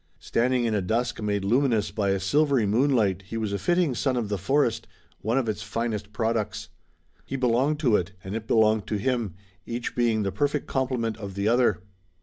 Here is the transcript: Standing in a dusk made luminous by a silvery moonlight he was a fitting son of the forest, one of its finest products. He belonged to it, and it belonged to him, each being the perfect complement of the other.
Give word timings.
Standing 0.17 0.65
in 0.65 0.73
a 0.73 0.81
dusk 0.81 1.21
made 1.21 1.45
luminous 1.45 1.91
by 1.91 2.09
a 2.09 2.19
silvery 2.19 2.65
moonlight 2.65 3.21
he 3.27 3.37
was 3.37 3.53
a 3.53 3.59
fitting 3.59 3.93
son 3.93 4.17
of 4.17 4.29
the 4.29 4.37
forest, 4.39 4.87
one 5.19 5.37
of 5.37 5.47
its 5.47 5.61
finest 5.61 6.11
products. 6.11 6.69
He 7.23 7.35
belonged 7.35 7.79
to 7.81 7.95
it, 7.97 8.13
and 8.23 8.35
it 8.35 8.47
belonged 8.47 8.87
to 8.87 8.95
him, 8.97 9.35
each 9.67 9.93
being 9.95 10.23
the 10.23 10.31
perfect 10.31 10.65
complement 10.65 11.17
of 11.17 11.35
the 11.35 11.47
other. 11.47 11.83